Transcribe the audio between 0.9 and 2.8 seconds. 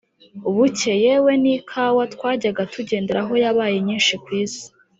yewe n'ikawa twajyaga